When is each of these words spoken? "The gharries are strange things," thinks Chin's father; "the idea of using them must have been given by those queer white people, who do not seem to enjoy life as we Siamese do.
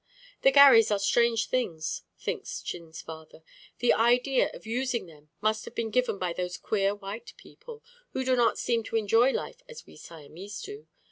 "The 0.41 0.51
gharries 0.51 0.89
are 0.89 0.97
strange 0.97 1.47
things," 1.47 2.01
thinks 2.17 2.63
Chin's 2.63 3.03
father; 3.03 3.43
"the 3.77 3.93
idea 3.93 4.49
of 4.51 4.65
using 4.65 5.05
them 5.05 5.29
must 5.41 5.63
have 5.65 5.75
been 5.75 5.91
given 5.91 6.17
by 6.17 6.33
those 6.33 6.57
queer 6.57 6.95
white 6.95 7.35
people, 7.37 7.83
who 8.13 8.23
do 8.25 8.35
not 8.35 8.57
seem 8.57 8.81
to 8.85 8.95
enjoy 8.95 9.29
life 9.31 9.61
as 9.69 9.85
we 9.85 9.95
Siamese 9.95 10.59
do. 10.63 10.87